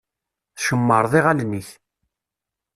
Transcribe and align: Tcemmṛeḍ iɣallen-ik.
Tcemmṛeḍ 0.55 1.13
iɣallen-ik. 1.19 1.69